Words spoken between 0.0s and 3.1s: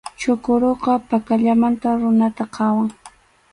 Chukuruqa pakallamanta runata qhawan.